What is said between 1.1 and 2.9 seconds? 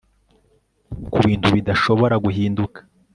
ku bintu bidashobora guhinduka